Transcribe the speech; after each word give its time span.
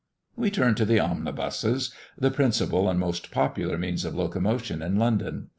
We 0.35 0.49
turn 0.49 0.73
to 0.77 0.83
the 0.85 0.99
omnibuses, 0.99 1.93
the 2.17 2.31
principal 2.31 2.89
and 2.89 2.99
most 2.99 3.29
popular 3.29 3.77
means 3.77 4.03
of 4.03 4.15
locomotion 4.15 4.81
in 4.81 4.95
London. 4.97 5.49